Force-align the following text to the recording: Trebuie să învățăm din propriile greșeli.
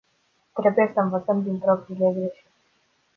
Trebuie 0.53 0.91
să 0.93 0.99
învățăm 0.99 1.41
din 1.43 1.59
propriile 1.59 2.05
greșeli. 2.11 2.51